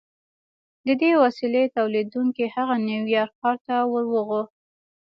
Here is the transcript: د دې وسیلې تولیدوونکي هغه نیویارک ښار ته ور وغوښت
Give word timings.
د 0.87 0.89
دې 1.01 1.11
وسیلې 1.23 1.63
تولیدوونکي 1.77 2.45
هغه 2.55 2.75
نیویارک 2.87 3.33
ښار 3.39 3.57
ته 3.65 3.75
ور 3.91 4.05
وغوښت 4.13 4.55